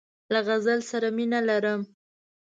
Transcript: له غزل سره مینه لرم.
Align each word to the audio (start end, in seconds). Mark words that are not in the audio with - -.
له 0.33 0.39
غزل 0.47 0.79
سره 0.91 1.07
مینه 1.17 1.39
لرم. 1.49 1.81